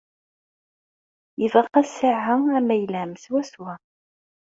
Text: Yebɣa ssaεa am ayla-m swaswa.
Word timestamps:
Yebɣa 1.41 1.81
ssaεa 1.87 2.33
am 2.55 2.67
ayla-m 2.73 3.13
swaswa. 3.23 3.73